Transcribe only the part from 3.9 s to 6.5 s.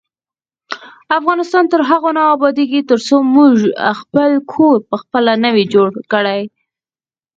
خپل کور پخپله نه وي جوړ کړی.